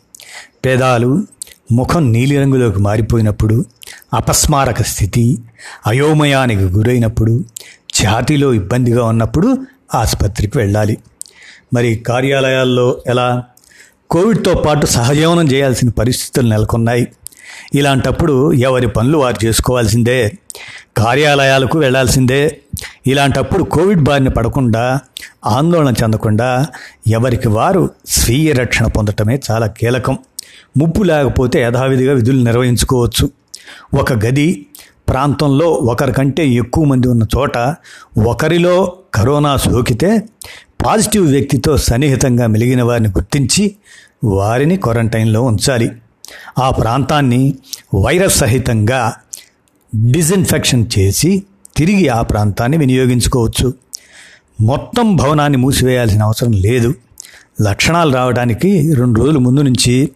పేదాలు 0.65 1.27
ముఖం 1.72 2.12
నీలిరంగులోకి 2.12 2.79
మారిపోయినప్పుడు 2.79 3.65
అపస్మారక 4.13 4.81
స్థితి 4.81 5.39
అయోమయానికి 5.88 6.63
గురైనప్పుడు 6.63 7.46
ఛాతీలో 8.03 8.53
ఇబ్బందిగా 8.53 9.03
ఉన్నప్పుడు 9.03 9.58
ఆసుపత్రికి 9.94 10.58
వెళ్ళాలి. 10.58 10.98
మరి 11.74 11.96
కార్యాలయాల్లో 11.96 13.02
ఎలా? 13.08 13.44
కోవిడ్తో 14.10 14.54
పాటు 14.54 14.86
సహజీవనం 14.86 15.52
చేయాల్సిన 15.52 15.90
పరిస్థితులు 15.90 16.50
నెలకొన్నాయి. 16.50 17.08
ఇలాంటప్పుడు 17.74 18.54
ఎవరి 18.54 18.88
పనులు 18.88 19.18
వారు 19.18 19.46
చేసుకోవాల్సిందే? 19.46 20.32
కార్యాలయాలకు 20.98 21.80
వెళ్ళాల్సిందే 21.80 22.62
ఇలాంటప్పుడు 23.08 23.64
కోవిడ్ 23.64 24.00
బారిన 24.00 24.28
పడకుండా 24.28 25.00
ఆందోళన 25.46 25.94
చెందకుండా 26.04 26.68
ఎవరికి 27.08 27.48
వారు 27.48 27.90
స్వీయ 28.08 28.54
రక్షణ 28.54 28.88
పొందటమే 28.88 29.42
చాలా 29.52 29.68
కీలకం. 29.68 30.18
ముప్పు 30.78 31.04
లేకపోతే 31.04 31.62
యథావిధిగా 31.62 32.14
విధులు 32.14 32.44
నిర్వహించుకోవచ్చు. 32.44 33.30
ఒక 34.00 34.14
గది 34.14 34.66
ప్రాంతంలో 35.10 35.70
ఒకరికంటే 35.70 36.48
ఎక్కువ 36.48 36.86
మంది 36.86 37.08
ఉన్న 37.08 37.24
చోట 37.38 37.58
ఒకరిలో 38.28 38.98
కరోనా 39.13 39.58
సోకితే 39.58 40.24
పాజిటివ్ 40.86 41.27
వ్యక్తితో 41.27 41.77
సన్నిహితంగా 41.77 42.48
మెలిగిన 42.48 42.84
వారిని 42.84 43.10
గుర్తించి 43.10 43.75
వారిని 44.24 44.77
క్వారంటైన్లో 44.77 45.41
ఉంచాలి. 45.41 45.91
ఆ 46.60 46.70
ప్రాంతాన్ని 46.70 47.56
వైరస్ 48.03 48.38
సహితంగా 48.38 49.13
డిజిన్ఫెక్షన్ 49.96 50.86
చేసి 51.00 51.44
తిరిగి 51.77 52.08
ఆ 52.08 52.22
ప్రాంతాన్ని 52.22 52.77
వినియోగించుకోవచ్చు. 52.77 53.74
మొత్తం 54.62 55.15
భవనాన్ని 55.15 55.58
మూసివేయాల్సిన 55.58 56.24
అవసరం 56.24 56.51
లేదు. 56.51 56.94
లక్షణాలు 57.62 58.13
రావడానికి 58.13 58.94
రెండు 58.94 59.20
రోజుల 59.20 59.38
ముందు 59.38 59.62
నుంచి 59.62 60.10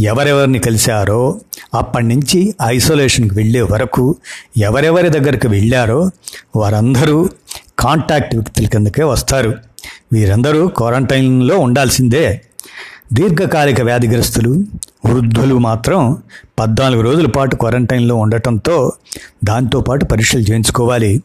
ఎవరెవరిని 0.00 0.58
కలిశారో 0.58 1.40
అప్పటి 1.74 2.06
నుంచి 2.06 2.54
ఐసోలేషన్కి 2.66 3.34
వెళ్ళే 3.34 3.62
వరకు 3.62 4.16
ఎవరెవరి 4.56 5.08
దగ్గరికి 5.08 5.48
వెళ్ళారో 5.48 6.10
వారందరూ 6.56 7.28
కాంటాక్ట్ 7.78 8.34
వ్యక్తుల 8.34 8.66
కిందకే 8.66 9.04
వస్తారు. 9.04 9.54
వీరందరూ 10.12 10.68
క్వారంటైన్లో 10.68 11.58
ఉండాల్సిందే. 11.58 12.42
దీర్ఘకాలిక 13.12 13.80
వ్యాధిగ్రస్తులు 13.80 14.50
వృద్ధులు 15.06 15.58
మాత్రం 15.58 16.22
పద్నాలుగు 16.58 17.02
రోజుల 17.02 17.26
పాటు 17.26 17.56
క్వారంటైన్లో 17.56 18.16
ఉండటంతో 18.16 18.92
దాంతోపాటు 19.44 20.04
పరీక్షలు 20.04 20.40
చేయించుకోవాలి. 20.40 21.22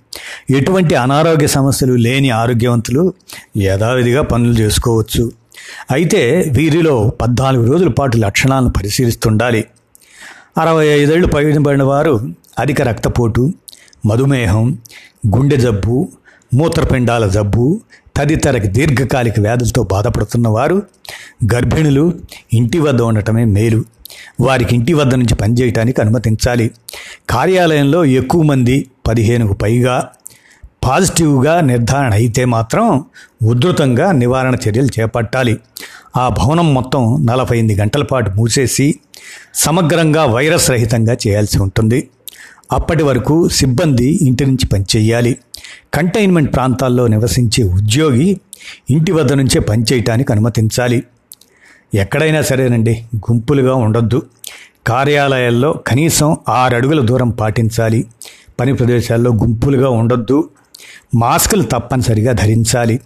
ఎటువంటి 0.49 0.95
అనారోగ్య 0.95 1.47
సమస్యలు 1.47 1.93
లేని 1.93 2.29
ఆరోగ్యవంతులు 2.29 3.13
యథావిధిగా 3.57 4.21
పనులు 4.21 4.53
చేసుకోవచ్చు. 4.53 5.31
అయితే 5.91 6.51
వీరిలో 6.55 7.11
పద్నాలుగు 7.21 7.71
రోజుల 7.71 7.87
పాటు 7.87 8.17
లక్షణాలను 8.17 8.69
పరిశీలిస్తుండాలి. 8.69 9.65
అరవై 10.57 10.87
ఐదేళ్ళు 10.87 11.27
పైన 11.27 11.83
వారు 11.83 12.29
అధిక 12.59 12.81
రక్తపోటు 12.81 13.51
మధుమేహం 14.05 14.77
గుండె 15.27 15.57
జబ్బు 15.57 16.07
మూత్రపిండాల 16.53 17.27
జబ్బు 17.27 17.81
తదితర 18.17 18.57
దీర్ఘకాలిక 18.57 19.39
వ్యాధులతో 19.39 19.83
బాధపడుతున్న 19.83 20.47
వారు 20.47 20.83
గర్భిణులు 21.53 22.13
ఇంటి 22.53 22.79
వద్ద 22.79 23.01
ఉండటమే 23.01 23.45
మేలు. 23.45 23.85
వారికి 24.41 24.75
ఇంటి 24.75 24.93
వద్ద 24.93 25.13
నుంచి 25.13 25.35
పనిచేయటానికి 25.35 26.01
అనుమతించాలి. 26.01 26.71
కార్యాలయంలో 27.29 28.05
ఎక్కువ 28.05 28.41
మంది 28.41 28.89
పదిహేనుకు 29.07 29.53
పైగా 29.53 30.07
పాజిటివ్గా 30.83 31.61
నిర్ధారణ 31.61 32.13
అయితే 32.13 32.45
మాత్రం 32.45 33.05
ఉధృతంగా 33.43 34.11
నివారణ 34.11 34.55
చర్యలు 34.55 34.99
చేపట్టాలి. 34.99 35.59
ఆ 36.17 36.29
భవనం 36.29 36.73
మొత్తం 36.73 37.25
నలభై 37.25 37.59
ఎనిమిది 37.59 37.81
గంటల 37.81 38.03
పాటు 38.03 38.31
మూసేసి 38.31 38.95
సమగ్రంగా 39.53 40.25
వైరస్ 40.25 40.71
రహితంగా 40.71 41.13
చేయాల్సి 41.13 41.59
ఉంటుంది. 41.59 42.09
అప్పటి 42.71 43.03
వరకు 43.03 43.49
సిబ్బంది 43.49 44.19
ఇంటి 44.21 44.45
నుంచి 44.45 44.67
పనిచేయాలి. 44.67 45.37
కంటైన్మెంట్ 45.93 46.55
ప్రాంతాల్లో 46.55 47.07
నివసించే 47.07 47.63
ఉద్యోగి 47.63 48.39
ఇంటి 48.89 49.11
వద్ద 49.11 49.33
నుంచే 49.33 49.59
పనిచేయటానికి 49.59 50.31
అనుమతించాలి. 50.31 51.03
ఎక్కడైనా 51.93 52.41
సరేనండి 52.41 53.05
గుంపులుగా 53.15 53.75
ఉండొద్దు. 53.75 54.21
కార్యాలయాల్లో 54.87 55.71
కనీసం 55.87 56.37
ఆరు 56.49 56.75
అడుగుల 56.75 57.05
దూరం 57.05 57.29
పాటించాలి. 57.29 58.05
పని 58.59 58.73
ప్రదేశాల్లో 58.73 59.31
గుంపులుగా 59.31 59.89
ఉండొద్దు. 59.89 60.49
మాస్కులు 61.15 61.63
తప్పనిసరిగా 61.63 62.31
ధరించాలి. 62.31 62.99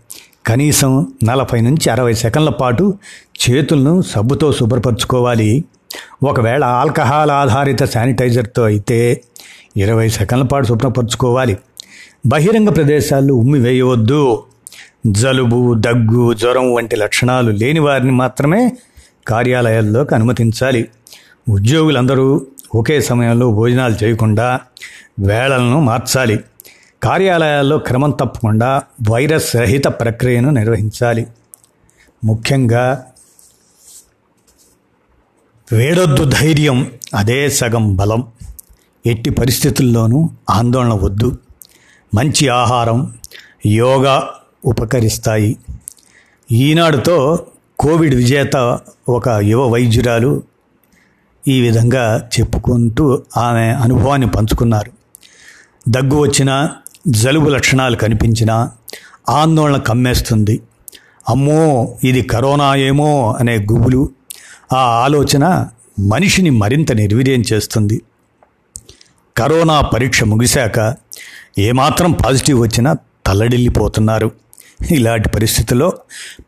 కనీసం 0.47 1.07
నలభై 1.24 1.62
నుంచి 1.62 1.89
అరవై 1.89 2.13
సెకండ్ల 2.13 2.50
పాటు 2.50 2.97
చేతులను 3.50 4.01
సబ్బుతో 4.01 4.53
శుభ్రపరచుకోవాలి. 4.53 5.63
ఒకవేళ 6.24 6.63
ఆల్కహాల్ 6.63 7.31
ఆధారిత 7.31 7.83
శానిటైజర్తో 7.83 8.63
అయితే 8.63 9.21
ఇరవై 9.77 10.09
సెకండ్ల 10.09 10.45
పాటు 10.45 10.65
శుభ్రపరచుకోవాలి. 10.65 11.57
బహిరంగ 12.27 12.69
ప్రదేశాల్లో 12.69 13.36
ఉమ్మి 13.36 13.60
వేయవద్దు. 13.60 14.43
జలుబు 15.07 15.74
దగ్గు 15.74 16.34
జ్వరం 16.34 16.74
వంటి 16.74 16.96
లక్షణాలు 16.96 17.51
లేని 17.51 17.79
వారిని 17.79 18.12
మాత్రమే 18.12 18.77
కార్యాలయాల్లోకి 19.27 20.15
అనుమతించాలి. 20.15 20.89
ఉద్యోగులందరూ 21.50 22.46
ఒకే 22.75 23.01
సమయంలో 23.01 23.51
భోజనాలు 23.51 23.96
చేయకుండా 24.03 24.60
వేళలను 25.19 25.79
మార్చాలి. 25.79 26.39
కార్యాలయాల్లో 27.03 27.77
క్రమం 27.77 28.12
తప్పకుండా 28.12 28.81
వైరస్ 29.10 29.55
రహిత 29.55 29.88
ప్రక్రియను 29.88 30.50
నిర్వహించాలి. 30.50 31.27
ముఖ్యంగా 32.24 33.05
వేడొద్దు 35.74 36.24
ధైర్యం 36.24 36.91
అదే 37.15 37.50
సగం 37.50 37.96
బలం. 37.96 38.27
ఎట్టి 39.05 39.29
పరిస్థితుల్లోనూ 39.29 40.29
ఆందోళన 40.50 40.93
వద్దు. 40.93 41.38
మంచి 42.17 42.47
ఆహారం 42.47 43.13
యోగా 43.65 44.29
ఉపకరిస్తాయి. 44.65 45.57
ఈనాడుతో 46.51 47.45
కోవిడ్ 47.79 48.15
విజేత 48.15 48.79
ఒక 49.09 49.29
యువ 49.29 49.67
వైద్యురాలు 49.67 50.43
ఈ 51.47 51.62
విధంగా 51.62 52.29
చెప్పుకుంటూ 52.39 53.24
ఆమె 53.38 53.69
అనుభవాన్ని 53.69 54.27
పంచుకున్నారు. 54.27 54.91
దగ్గు 55.89 56.15
వచ్చినా 56.15 56.69
జలుబు 57.07 57.50
లక్షణాలు 57.50 57.95
కనిపించినా 57.95 58.71
ఆందోళన 59.29 59.77
కమ్మేస్తుంది. 59.77 60.62
అమ్మో 61.29 61.97
ఇది 62.03 62.21
కరోనా 62.21 62.75
ఏమో 62.75 63.36
అనే 63.39 63.57
గుబులు 63.57 64.09
ఆ 64.74 64.79
ఆలోచన 64.79 65.67
మనిషిని 66.00 66.50
మరింత 66.50 66.91
నిర్వీర్యం 66.91 67.43
చేస్తుంది. 67.53 68.01
కరోనా 69.38 69.81
పరీక్ష 69.81 70.24
ముగిశాక 70.24 71.06
ఏమాత్రం 71.57 72.11
పాజిటివ్ 72.11 72.61
వచ్చినా 72.61 72.95
తల్లడిల్లిపోతున్నారు. 73.27 74.31
ఇలాంటి 74.91 75.29
పరిస్థితుల్లో 75.29 75.93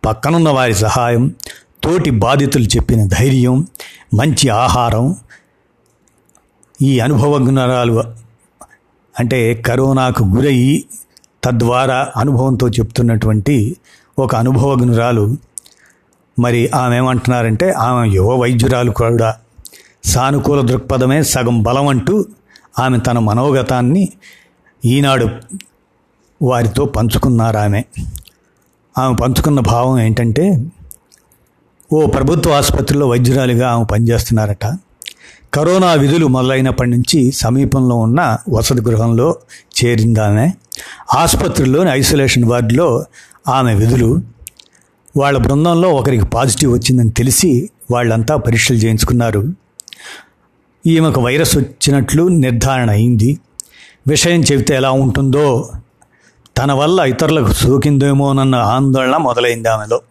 పక్కనున్న 0.06 0.50
వారి 0.50 0.74
సహాయం 0.74 1.36
తోటి 1.84 2.10
బాధితులు 2.10 2.64
చెప్పిన 2.64 3.08
ధైర్యం 3.08 3.68
మంచి 4.14 4.50
ఆహారం 4.50 5.16
ఈ 6.82 7.00
అనుభవజ్ఞరాలు 7.00 8.04
అంటే 9.20 9.54
కరోనాకు 9.54 10.24
గురయ్యి 10.24 10.86
తద్వారా 11.44 12.12
అనుభవంతో 12.18 12.70
చెప్తున్నటువంటి 12.70 13.78
ఒక 14.20 14.36
అనుభవజ్ఞురాలు. 14.36 15.36
మరి 16.40 16.70
ఆమె 16.76 16.98
ఏమంటున్నారంటే 16.98 17.72
ఆమె 17.72 18.10
యువ 18.10 18.36
వైద్యురాలు 18.36 18.92
కూడా. 18.92 19.36
సానుకూల 20.04 20.62
దృక్పథమే 20.62 21.24
సగం 21.24 21.62
బలం 21.62 21.88
అంటూ 21.88 22.26
ఆమె 22.80 23.00
తన 23.00 23.20
మనోగతాన్ని 23.20 24.10
ఈనాడు 24.86 25.30
వారితో 26.42 26.86
పంచుకున్నారు 26.86 27.58
ఆమె. 27.58 27.84
ఆమె 28.98 29.16
పంచుకున్న 29.16 29.60
భావం 29.60 30.00
ఏంటంటే 30.00 30.66
ఓ 31.94 32.06
ప్రభుత్వ 32.06 32.52
ఆసుపత్రిలో 32.52 33.08
వైద్యురాలిగా 33.08 33.70
ఆమె 33.70 33.86
పనిచేస్తున్నారట. 33.92 34.66
కరోనా 35.54 35.94
విధులు 35.94 36.28
మొదలైనప్పటి 36.28 36.90
నుంచి 36.90 37.32
సమీపంలో 37.32 37.96
ఉన్న 37.96 38.38
వసతి 38.50 38.82
గృహంలో 38.82 39.36
చేరింది 39.86 40.20
ఆమె. 40.20 40.52
ఆసుపత్రిలోని 41.14 41.90
ఐసోలేషన్ 41.90 42.46
వార్డులో 42.46 43.04
ఆమె 43.48 43.76
విధులు. 43.76 44.22
వాళ్ళ 45.18 45.38
బృందంలో 45.38 45.90
ఒకరికి 45.90 46.26
పాజిటివ్ 46.26 46.74
వచ్చిందని 46.74 47.10
తెలిసి 47.10 47.70
వాళ్ళంతా 47.92 48.36
పరీక్షలు 48.36 48.78
చేయించుకున్నారు. 48.78 49.54
ఈమెకు 50.88 51.22
వైరస్ 51.22 51.58
వచ్చినట్లు 51.58 52.28
నిర్ధారణ 52.28 52.90
అయింది. 52.90 53.40
విషయం 54.08 54.42
చెబితే 54.42 54.76
ఎలా 54.76 54.92
ఉంటుందో 54.92 55.72
తన 56.58 56.72
వల్ల 56.72 57.00
ఇతరులకు 57.00 57.54
సోకిందేమోనన్న 57.54 58.56
ఆందోళన 58.56 59.18
మొదలైంది 59.18 59.70
ఆమెలో. 59.70 60.02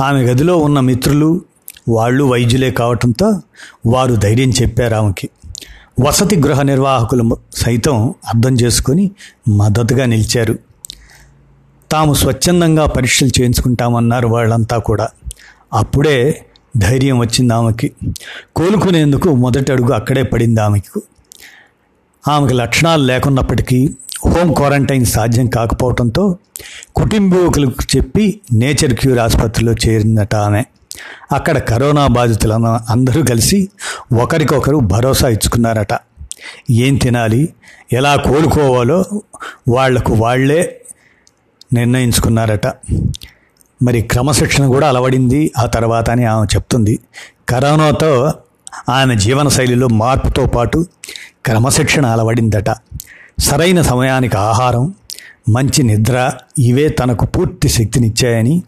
ఆమె 0.00 0.22
గదిలో 0.22 0.56
ఉన్న 0.56 0.80
మిత్రులు 0.80 1.40
వాళ్ళు 1.88 2.24
వైద్యులే 2.24 2.70
కావటంతో 2.70 3.40
వారు 3.86 4.14
ధైర్యం 4.14 4.50
చెప్పారు 4.50 4.94
ఆమెకి. 4.94 5.28
వసతి 6.00 6.36
గృహ 6.36 6.62
నిర్వాహకులు 6.62 7.36
సైతం 7.54 8.10
అర్థం 8.10 8.54
చేసుకొని 8.54 9.10
మద్దతుగా 9.48 10.04
నిలిచారు. 10.04 10.58
తాము 11.92 12.14
స్వచ్ఛందంగా 12.14 12.86
పరీక్షలు 12.86 13.28
చేయించుకుంటామన్నారు 13.28 14.28
వాళ్ళంతా 14.28 14.78
కూడా. 14.78 15.08
అప్పుడే 15.72 16.46
ధైర్యం 16.76 17.18
వచ్చింది 17.18 17.54
ఆమెకి. 17.54 17.92
కోలుకునేందుకు 18.56 19.34
మొదటి 19.34 19.72
అడుగు 19.72 19.92
అక్కడే 19.92 20.22
పడింది 20.22 20.60
ఆమెకు. 20.60 21.02
ఆమెకు 22.28 22.52
లక్షణాలు 22.52 23.02
లేకున్నప్పటికీ 23.02 23.94
హోమ్ 24.26 24.54
క్వారంటైన్ 24.54 25.06
సాధ్యం 25.06 25.46
కాకపోవడంతో 25.46 26.38
కుటుంబీకులకు 26.96 27.96
చెప్పి 27.96 28.40
నేచర్ 28.52 28.94
క్యూర్ 28.94 29.18
ఆసుపత్రిలో 29.18 29.72
చేరిందట 29.72 30.34
ఆమె. 30.34 30.62
అక్కడ 31.32 31.58
కరోనా 31.58 32.06
బాధితులను 32.06 32.80
అందరూ 32.88 33.22
కలిసి 33.22 33.68
ఒకరికొకరు 34.22 34.76
భరోసా 34.76 35.28
ఇచ్చుకున్నారట. 35.28 35.98
ఏం 36.70 36.96
తినాలి? 36.96 37.54
ఎలా 37.92 38.16
కోలుకోవాలో 38.16 39.04
వాళ్ళకు 39.68 40.12
వాళ్ళే 40.14 40.80
నిర్ణయించుకున్నారట. 41.74 42.66
మరి 43.82 44.02
క్రమశిక్షణ 44.02 44.66
కూడా 44.66 44.88
అలవడింది. 44.88 45.52
ఆ 45.58 45.66
తర్వాత 45.66 46.10
అని 46.10 46.24
ఆమె 46.24 46.46
చెప్తుంది. 46.56 46.98
కరోనాతో 47.48 48.32
ఆమె 48.88 49.16
జీవనశైలిలో 49.16 49.88
మార్పుతో 49.88 50.46
పాటు 50.46 50.86
క్రమశిక్షణ 51.44 52.06
అలవడిందట. 52.06 52.70
సరైన 53.38 53.82
సమయానికి 53.82 54.36
ఆహారం 54.36 54.94
మంచి 55.48 55.82
నిద్ర 55.82 56.16
ఇవే 56.58 56.88
తనకు 56.88 57.26
పూర్తి 57.26 57.68
శక్తినిచ్చాయని 57.68 58.62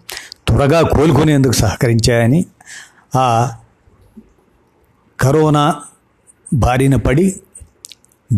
త్వరగా 0.47 0.83
కోలుకునేందుకు 0.83 1.53
సహకరించాయని 1.53 2.47
ఆ 3.17 3.27
కరోనా 5.19 5.75
బారిన 6.55 6.97
పడి 6.97 7.27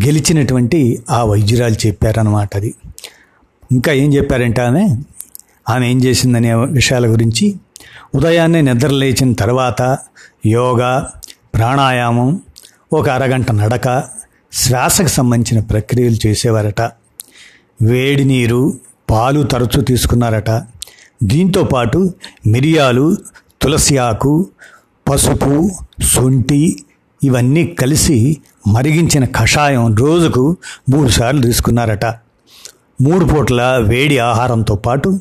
గెలిచినటువంటి 0.05 1.03
ఆ 1.09 1.23
వైద్యురాలు 1.23 1.87
చెప్పారన్నమాట 1.87 2.55
అది. 2.55 2.75
ఇంకా 3.71 3.91
ఏం 3.93 4.13
చెప్పారంటే 4.13 4.61
ఆమె 4.61 4.83
ఆమె 5.69 5.91
ఏం 5.91 6.03
చేసిందనే 6.03 6.53
విషయాల 6.53 7.05
గురించి 7.07 7.59
ఉదయాన్నే 8.15 8.61
నిద్ర 8.61 8.87
లేచిన 8.87 9.33
తర్వాత 9.33 9.81
యోగా 10.45 11.09
ప్రాణాయామం 11.55 12.41
ఒక 12.93 13.09
అరగంట 13.09 13.51
నడక 13.51 13.87
శ్వాసకు 14.51 15.07
సంబంధించిన 15.07 15.63
ప్రక్రియలు 15.63 16.27
చేసేవారట. 16.27 16.81
వేడి 17.81 18.25
నీరు 18.25 18.73
పాలు 19.09 19.43
తరచూ 19.43 19.81
తీసుకున్నారట. 19.81 20.51
దీంతో 21.23 21.63
పాటు 21.63 22.13
మిరియాలు 22.47 23.17
తులసి 23.61 23.97
ఆకు 23.97 24.47
పసుపు 25.09 25.69
శొంఠి 26.03 26.83
ఇవన్నీ 27.23 27.67
కలిసి 27.67 28.37
మరిగించిన 28.67 29.25
కషాయం 29.25 29.95
రోజుకు 29.95 30.57
మూడుసార్లు 30.89 31.41
తీసుకున్నారట. 31.41 32.05
మూడు 33.01 33.25
పూట్ల 33.25 33.85
వేడి 33.87 34.17
ఆహారంతో 34.17 34.75
పాటు 34.75 35.19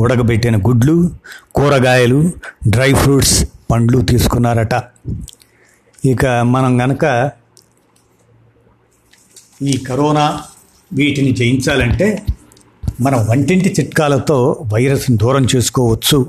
ఉడకబెట్టిన 0.00 0.56
గుడ్లు 0.56 1.10
కూరగాయలు 1.54 2.30
డ్రై 2.68 2.94
ఫ్రూట్స్ 2.94 3.44
పండ్లు 3.70 4.00
తీసుకున్నారట. 4.00 4.74
ఇక 6.04 6.26
మనం 6.26 6.80
గనక 6.80 7.30
ఈ 9.62 9.76
కరోనా 9.76 10.40
వీటిని 10.92 11.30
జయించాలంటే 11.32 12.22
మనం 13.00 13.26
వంటింటి 13.26 13.74
చిట్కాలతో 13.80 14.64
వైరస్ని 14.74 15.16
దూరం 15.16 15.46
చేసుకోవచ్చు. 15.56 16.26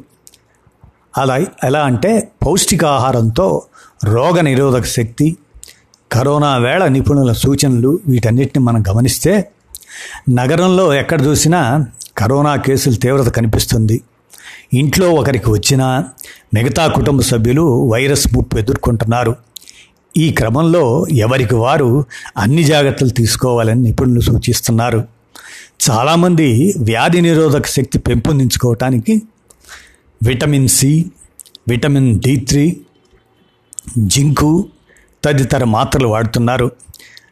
అలా 1.17 1.39
ఎలా 1.63 1.79
అంటే 1.79 2.27
పౌష్టికాహారంతో 2.45 3.61
రోగ 4.03 4.41
నిరోధక 4.41 4.85
శక్తి 4.85 5.37
కరోనా 6.11 6.57
వేళ 6.57 6.87
నిపుణుల 6.87 7.31
సూచనలు 7.31 7.99
వీటన్నిటిని 8.07 8.65
మనం 8.65 8.83
గమనిస్తే 8.89 9.49
నగరంలో 10.29 10.93
ఎక్కడ 10.93 11.25
చూసినా 11.25 11.85
కరోనా 12.17 12.55
కేసుల 12.55 12.93
తీవ్రత 12.93 13.27
కనిపిస్తుంది. 13.27 14.01
ఇంట్లో 14.73 15.11
ఒకరికి 15.11 15.49
వచ్చినా 15.49 16.05
మిగతా 16.53 16.87
కుటుంబ 16.87 17.21
సభ్యులు 17.21 17.89
వైరస్ 17.91 18.27
ముప్పు 18.35 18.57
ఎదుర్కొంటున్నారు. 18.57 19.48
ఈ 20.17 20.31
క్రమంలో 20.31 21.05
ఎవరికి 21.11 21.55
వారు 21.55 22.05
అన్ని 22.37 22.63
జాగ్రత్తలు 22.63 23.09
తీసుకోవాలని 23.09 23.81
నిపుణులు 23.81 24.19
సూచిస్తున్నారు. 24.19 25.03
చాలామంది 25.89 26.73
వ్యాధి 26.77 27.21
నిరోధక 27.21 27.65
శక్తి 27.65 27.99
పెంపొందించుకోవటానికి 27.99 29.21
vitamin 30.23 30.67
C 30.67 31.05
vitamin 31.67 32.19
D 32.19 32.35
three 32.35 32.77
zinc 33.99 34.65
తదితర 35.23 35.63
మాత్రలు 35.63 36.07
వాడుతున్నారు. 36.07 36.71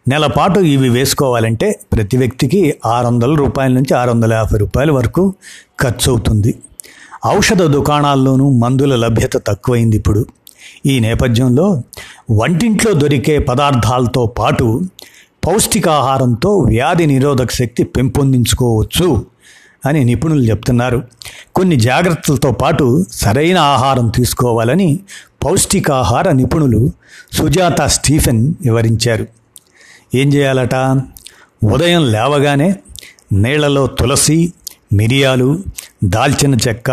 నెలపాటు 0.07 0.59
ఇవి 0.59 0.89
వేసుకోవాలంటే 0.89 1.79
ప్రతి 1.93 2.17
వ్యక్తికి 2.17 2.75
ఆరు 2.85 3.07
వందల 3.07 3.33
రూపాయల 3.35 3.71
నుంచి 3.71 3.93
ఆరు 3.93 4.11
వందల 4.11 4.33
యాభై 4.33 4.57
రూపాయల 4.57 4.91
వరకు 4.91 5.33
ఖర్చు 5.81 6.11
అవుతుంది 6.11 6.55
ఔషధ 7.27 7.63
దుకాణాల్లోనూ 7.63 8.49
మందుల 8.49 8.95
లభ్యత 8.95 9.37
తక్కువైంది 9.37 9.97
ఇప్పుడు. 9.97 10.25
ఈ 10.85 10.99
నేపథ్యంలో 10.99 11.83
వంటింట్లో 12.31 12.93
దొరికే 12.93 13.39
పదార్థాలతో 13.39 14.25
పాటు 14.25 14.81
పౌష్టికాహారంతో 15.47 16.57
వ్యాధి 16.57 17.05
నిరోధక 17.05 17.51
శక్తి 17.51 17.83
పెంపొందించుకోవచ్చు 17.83 19.25
అని 19.85 20.03
నిపుణులు 20.03 20.43
చెప్తున్నారు. 20.43 21.03
కొన్ని 21.55 21.75
జాగ్రత్తలతో 21.75 22.51
పాటు 22.51 23.05
సరైన 23.11 23.57
ఆహారం 23.57 24.07
తీసుకోవాలని 24.07 24.99
పౌష్టికాహార 25.45 26.31
నిపుణులు 26.31 26.91
సుజాత 27.31 27.81
స్టీఫెన్ 27.81 28.53
వివరించారు. 28.61 29.27
ఏం 30.15 30.33
చేయాలట? 30.33 30.75
ఉదయం 31.63 32.11
లేవగానే 32.11 32.75
నీళ్ళలో 33.33 33.87
తులసి 33.87 34.53
మిరియాలు 34.93 35.59
దాల్చిన 36.03 36.55
చెక్క 36.55 36.91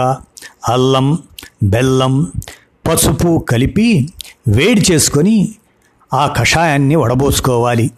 అల్లం 0.68 1.18
బెల్లం 1.62 2.32
పసుపు 2.86 3.46
కలిపి 3.50 4.08
వేడి 4.48 4.92
చేసుకొని 4.92 5.48
ఆ 6.14 6.26
కషాయాన్ని 6.26 6.96
వడబోసుకోవాలి. 6.96 7.90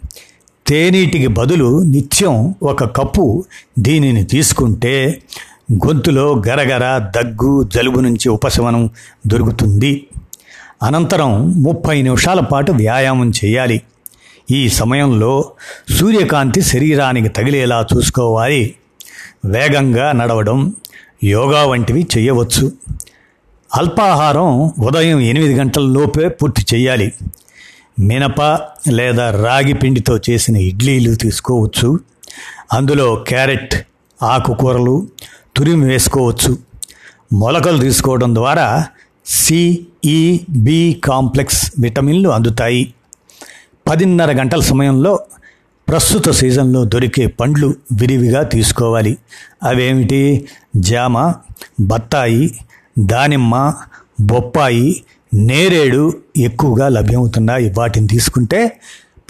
తేనీటికి 0.67 1.27
బదులు 1.27 1.83
నిత్యం 1.83 2.55
ఒక 2.63 2.85
కప్పు 2.85 3.45
దీనిని 3.79 4.25
తీసుకుంటే 4.25 5.23
గొంతులో 5.73 6.43
గరగర 6.49 7.11
దగ్గు 7.17 7.69
జలుబు 7.75 8.01
నుంచి 8.01 8.29
ఉపశమనం 8.29 8.91
దొరుకుతుంది. 9.27 10.07
అనంతరం 10.83 11.63
ముప్పై 11.63 12.03
నిమిషాల 12.03 12.41
పాటు 12.41 12.73
వ్యాయామం 12.73 13.33
చేయాలి. 13.45 13.83
ఈ 14.51 14.69
సమయంలో 14.69 15.51
సూర్యకాంతి 15.91 16.63
శరీరానికి 16.63 17.29
తగిలేలా 17.29 17.87
చూసుకోవాలి. 17.95 18.75
వేగంగా 19.45 20.13
నడవడం 20.13 20.75
యోగా 21.25 21.67
వంటివి 21.67 22.07
చేయవచ్చు. 22.19 22.73
అల్పాహారం 23.75 24.67
ఉదయం 24.67 25.21
ఎనిమిది 25.21 25.55
గంటల 25.55 25.83
లోపే 25.83 26.29
పూర్తి 26.29 26.67
చేయాలి. 26.75 27.13
మినప 28.01 28.43
లేదా 28.89 29.45
రాగి 29.45 29.73
పిండితో 29.73 30.19
చేసిన 30.31 30.57
ఇడ్లీలు 30.57 31.15
తీసుకోవచ్చు. 31.15 32.01
అందులో 32.73 33.25
క్యారెట్ 33.29 33.75
ఆకుకూరలు 34.23 35.09
తురిమి 35.57 35.85
వేసుకోవచ్చు. 35.85 36.59
మొలకలు 37.33 37.79
తీసుకోవడం 37.79 38.35
ద్వారా 38.35 38.87
సిఈ 39.27 40.41
బి 40.51 41.01
కాంప్లెక్స్ 41.05 41.73
విటమిన్లు 41.79 42.29
అందుతాయి. 42.29 42.95
పదిన్నర 43.89 44.33
గంటల 44.33 44.61
సమయంలో 44.61 45.21
ప్రస్తుత 45.89 46.31
సీజన్లో 46.31 46.85
దొరికే 46.85 47.27
పండ్లు 47.27 47.75
విరివిగా 48.01 48.43
తీసుకోవాలి. 48.43 49.19
అవేమిటి? 49.63 50.49
జామ 50.77 51.35
బత్తాయి 51.81 52.59
దానిమ్మ 52.99 53.75
బొప్పాయి 54.21 55.05
నేరేడు 55.35 56.13
ఎక్కువగా 56.37 56.89
లభ్యమవుతున్నాయి. 56.89 57.73
వాటిని 57.77 58.07
తీసుకుంటే 58.07 58.81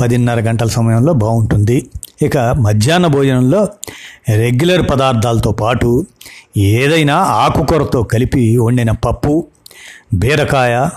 పదిన్నర 0.00 0.40
గంటల 0.40 0.68
సమయంలో 0.68 1.12
బాగుంటుంది. 1.12 1.90
ఇక 2.22 2.38
మధ్యాహ్న 2.38 3.06
భోజనంలో 3.06 3.68
రెగ్యులర్ 4.28 4.90
పదార్థాలతో 4.90 5.52
పాటు 5.52 6.06
ఏదైనా 6.56 7.16
ఆకుకూరతో 7.16 8.02
కలిపి 8.02 8.56
వండిన 8.56 8.90
పప్పు 8.90 9.46
బీరకాయ 10.14 10.88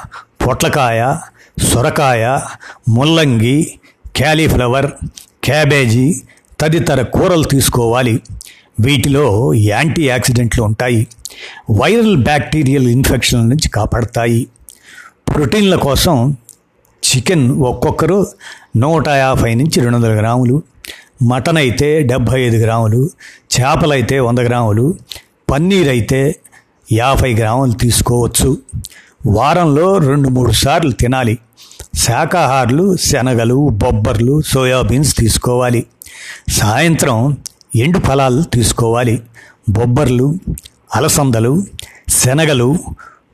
పొట్లకాయ 0.48 1.16
సొరకాయ 1.64 2.40
ముల్లంగి 2.90 3.80
క్యాలీఫ్లవర్ 4.16 4.92
క్యాబేజీ 5.44 6.14
తదితర 6.62 7.02
కూరలు 7.02 7.44
తీసుకోవాలి. 7.44 8.22
వీటిలో 8.80 9.54
యాంటీ 9.54 10.08
యాక్సిడెంట్లు 10.08 10.64
ఉంటాయి. 10.64 11.08
వైరల్ 11.72 12.18
బ్యాక్టీరియల్ 12.18 12.88
ఇన్ఫెక్షన్ల 12.88 13.44
నుంచి 13.44 13.70
కాపాడతాయి. 13.70 14.48
ప్రోటీన్ల 15.30 15.76
కోసం 15.76 16.38
చికెన్ 17.04 17.62
ఒక్కొక్కరు 17.62 18.28
నూట 18.78 19.08
యాభై 19.08 19.56
నుంచి 19.56 19.82
రెండు 19.82 19.96
వందల 19.96 20.14
గ్రాములు 20.20 20.64
మటన్ 21.22 21.58
అయితే 21.58 22.02
డెబ్భై 22.02 22.42
ఐదు 22.42 22.58
గ్రాములు 22.58 23.10
చేపలైతే 23.56 24.20
వంద 24.20 24.40
గ్రాములు 24.40 24.96
పన్నీర్ 25.52 25.88
అయితే 25.88 26.36
యాభై 26.92 27.34
గ్రాములు 27.34 27.72
తీసుకోవచ్చు. 27.72 28.58
వారంలో 29.26 29.98
రెండు 29.98 30.30
మూడు 30.30 30.52
సార్లు 30.52 30.92
తినాలి. 30.92 31.40
శాకాహారులు 31.96 32.98
శనగలు 32.98 33.70
బొబ్బర్లు 33.72 34.42
సోయాబీన్స్ 34.42 35.18
తీసుకోవాలి. 35.18 35.86
సాయంత్రం 36.50 37.38
ఎండు 37.76 38.00
ఫలాలు 38.00 38.42
తీసుకోవాలి. 38.42 39.22
బొబ్బర్లు 39.70 40.36
అలసందలు 40.96 41.64
శనగలు 42.10 42.78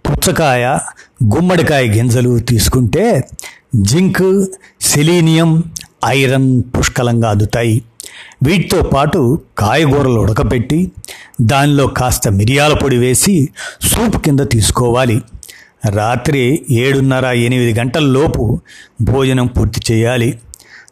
పుచ్చకాయ 0.10 0.78
గుమ్మడికాయ 1.36 1.88
గింజలు 1.88 2.40
తీసుకుంటే 2.40 3.28
జింక్ 3.76 4.46
సెలీనియం 4.82 5.64
ఐరన్ 6.06 6.64
పుష్కలంగా 6.78 7.30
అందుతాయి. 7.30 7.82
వీటితో 8.44 8.82
పాటు 8.82 9.42
కాయగూరలు 9.58 10.20
ఉడకపెట్టి 10.20 10.92
దానిలో 11.42 11.88
కాస్త 11.88 12.28
మిరియాల 12.28 12.74
పొడి 12.74 12.98
వేసి 12.98 13.50
సూప్ 13.82 14.18
కింద 14.18 14.40
తీసుకోవాలి. 14.40 15.22
రాత్రి 15.90 16.66
ఏడున్నర 16.72 17.26
ఎనిమిది 17.26 17.80
గంటల 17.80 18.04
లోపు 18.04 18.60
భోజనం 19.02 19.48
పూర్తి 19.48 19.94
చేయాలి. 19.94 20.40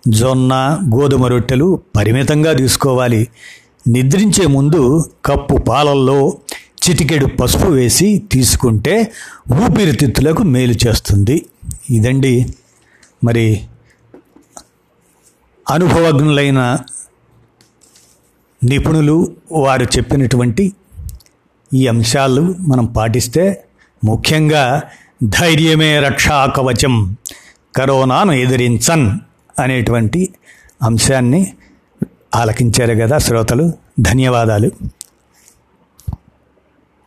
జొన్న 0.07 0.79
గోధుమ 0.95 1.25
రొట్టెలు 1.25 1.81
పరిమితంగా 1.95 2.53
తీసుకోవాలి. 2.53 3.27
నిద్రించే 3.87 4.47
ముందు 4.47 5.09
కప్పు 5.25 5.57
పాలల్లో 5.57 6.37
చిటికెడు 6.89 7.25
పసుపు 7.25 7.65
వేసి 7.65 8.23
తీసుకుంటే 8.31 9.11
ఊపిరితిత్తులకు 9.65 10.43
మేలు 10.43 10.75
చేస్తుంది. 10.87 11.45
ఇదండి 11.89 12.55
మరి 13.23 13.63
అనుభవజ్ఞులైన 15.71 16.77
నిపుణులు 18.63 19.35
వారు 19.51 19.83
చెప్పినటువంటి 19.83 20.73
ఈ 21.73 21.87
అంశాలు 21.87 22.55
మనం 22.59 22.85
పాటిస్తే 22.85 23.63
ముఖ్యంగా 24.03 24.81
ధైర్యమే 25.23 25.99
రక్షా 25.99 26.45
కవచం 26.45 27.15
కరోనాను 27.75 28.31
ఎదిరించన్. 28.31 29.19
అనేటువంటి 29.59 30.33
అంశాన్ని 30.83 31.53
ఆలకించారు 32.35 32.93
కదా 32.93 33.17
శ్రోతలు. 33.17 33.73
ధన్యవాదాలు. 33.99 34.71